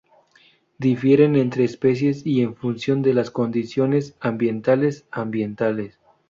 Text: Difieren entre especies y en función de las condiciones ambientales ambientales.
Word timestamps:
Difieren 0.79 1.35
entre 1.35 1.63
especies 1.63 2.25
y 2.25 2.41
en 2.41 2.55
función 2.55 3.03
de 3.03 3.13
las 3.13 3.29
condiciones 3.29 4.15
ambientales 4.19 5.05
ambientales. 5.11 5.99